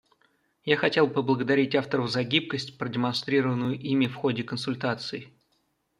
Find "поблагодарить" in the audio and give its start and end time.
1.13-1.75